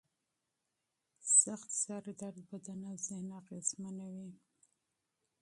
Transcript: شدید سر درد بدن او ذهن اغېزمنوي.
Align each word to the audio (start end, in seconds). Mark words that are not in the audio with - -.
شدید 1.37 1.59
سر 1.81 2.01
درد 2.21 2.37
بدن 2.51 2.79
او 2.89 2.95
ذهن 3.07 3.29
اغېزمنوي. 3.41 4.31